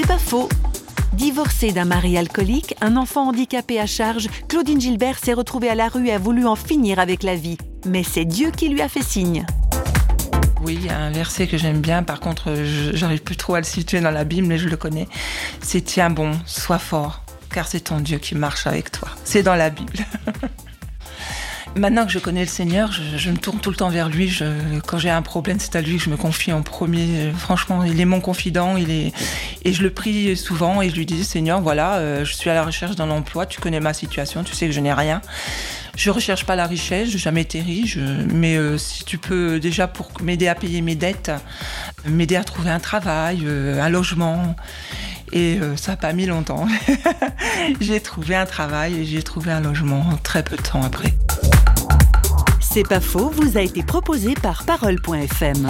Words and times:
C'est 0.00 0.06
pas 0.06 0.18
faux. 0.18 0.48
Divorcée 1.14 1.72
d'un 1.72 1.84
mari 1.84 2.16
alcoolique, 2.16 2.76
un 2.80 2.96
enfant 2.96 3.30
handicapé 3.30 3.80
à 3.80 3.86
charge, 3.86 4.28
Claudine 4.46 4.80
Gilbert 4.80 5.18
s'est 5.18 5.32
retrouvée 5.32 5.68
à 5.70 5.74
la 5.74 5.88
rue 5.88 6.06
et 6.06 6.12
a 6.12 6.18
voulu 6.18 6.46
en 6.46 6.54
finir 6.54 7.00
avec 7.00 7.24
la 7.24 7.34
vie. 7.34 7.58
Mais 7.84 8.04
c'est 8.04 8.24
Dieu 8.24 8.52
qui 8.52 8.68
lui 8.68 8.80
a 8.80 8.88
fait 8.88 9.02
signe. 9.02 9.44
Oui, 10.62 10.78
il 10.80 10.86
y 10.86 10.88
a 10.88 10.96
un 10.96 11.10
verset 11.10 11.48
que 11.48 11.58
j'aime 11.58 11.80
bien, 11.80 12.04
par 12.04 12.20
contre, 12.20 12.54
j'arrive 12.92 13.24
plus 13.24 13.36
trop 13.36 13.56
à 13.56 13.58
le 13.58 13.64
situer 13.64 14.00
dans 14.00 14.12
la 14.12 14.22
Bible, 14.22 14.46
mais 14.46 14.56
je 14.58 14.68
le 14.68 14.76
connais. 14.76 15.08
C'est 15.62 15.80
Tiens 15.80 16.10
bon, 16.10 16.30
sois 16.46 16.78
fort, 16.78 17.24
car 17.52 17.66
c'est 17.66 17.80
ton 17.80 17.98
Dieu 17.98 18.18
qui 18.18 18.36
marche 18.36 18.68
avec 18.68 18.92
toi. 18.92 19.08
C'est 19.24 19.42
dans 19.42 19.56
la 19.56 19.68
Bible. 19.68 19.94
Maintenant 21.76 22.06
que 22.06 22.12
je 22.12 22.18
connais 22.18 22.40
le 22.40 22.48
Seigneur, 22.48 22.90
je, 22.92 23.30
me 23.30 23.36
tourne 23.36 23.60
tout 23.60 23.70
le 23.70 23.76
temps 23.76 23.88
vers 23.88 24.08
lui. 24.08 24.36
quand 24.86 24.98
j'ai 24.98 25.10
un 25.10 25.22
problème, 25.22 25.58
c'est 25.60 25.76
à 25.76 25.80
lui 25.80 25.96
que 25.96 26.02
je 26.04 26.10
me 26.10 26.16
confie 26.16 26.52
en 26.52 26.62
premier. 26.62 27.32
Franchement, 27.36 27.84
il 27.84 28.00
est 28.00 28.04
mon 28.04 28.20
confident. 28.20 28.76
Il 28.76 28.90
est 28.90 29.12
et 29.68 29.72
je 29.74 29.82
le 29.82 29.90
prie 29.90 30.34
souvent 30.34 30.80
et 30.80 30.88
je 30.88 30.94
lui 30.94 31.04
dis 31.04 31.22
Seigneur, 31.24 31.60
voilà, 31.60 31.96
euh, 31.96 32.24
je 32.24 32.32
suis 32.32 32.48
à 32.48 32.54
la 32.54 32.64
recherche 32.64 32.96
d'un 32.96 33.10
emploi. 33.10 33.44
Tu 33.44 33.60
connais 33.60 33.80
ma 33.80 33.92
situation. 33.92 34.42
Tu 34.42 34.54
sais 34.54 34.66
que 34.66 34.72
je 34.72 34.80
n'ai 34.80 34.94
rien. 34.94 35.20
Je 35.94 36.10
recherche 36.10 36.46
pas 36.46 36.56
la 36.56 36.66
richesse, 36.66 37.10
j'ai 37.10 37.18
jamais 37.18 37.42
été 37.42 37.60
riche, 37.60 37.98
mais 38.32 38.56
euh, 38.56 38.78
si 38.78 39.04
tu 39.04 39.18
peux 39.18 39.58
déjà 39.60 39.88
pour 39.88 40.10
m'aider 40.22 40.48
à 40.48 40.54
payer 40.54 40.80
mes 40.80 40.94
dettes, 40.94 41.32
m'aider 42.06 42.36
à 42.36 42.44
trouver 42.44 42.70
un 42.70 42.78
travail, 42.78 43.40
euh, 43.44 43.82
un 43.82 43.90
logement. 43.90 44.56
Et 45.32 45.60
ça 45.76 45.92
n'a 45.92 45.96
pas 45.98 46.14
mis 46.14 46.24
longtemps. 46.24 46.66
j'ai 47.82 48.00
trouvé 48.00 48.34
un 48.34 48.46
travail 48.46 49.00
et 49.00 49.04
j'ai 49.04 49.22
trouvé 49.22 49.52
un 49.52 49.60
logement 49.60 50.02
très 50.22 50.42
peu 50.42 50.56
de 50.56 50.62
temps 50.62 50.82
après. 50.82 51.12
C'est 52.60 52.88
pas 52.88 53.00
faux, 53.00 53.28
vous 53.28 53.58
a 53.58 53.60
été 53.60 53.82
proposé 53.82 54.32
par 54.32 54.64
Parole.fm. 54.64 55.68